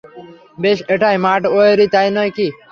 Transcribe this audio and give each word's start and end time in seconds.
বেশ, 0.61 0.77
এটাই 0.93 1.17
মাড 1.25 1.41
ওয়েরি, 1.47 1.85
তাই 1.93 2.07
নয় 2.15 2.31
কি? 2.37 2.47